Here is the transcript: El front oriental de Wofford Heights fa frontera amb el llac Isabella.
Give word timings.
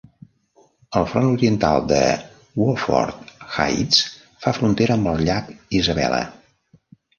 El 1.01 1.03
front 1.11 1.27
oriental 1.33 1.85
de 1.91 1.99
Wofford 2.63 3.31
Heights 3.59 4.01
fa 4.47 4.57
frontera 4.61 4.99
amb 4.99 5.15
el 5.15 5.25
llac 5.31 5.55
Isabella. 5.85 6.27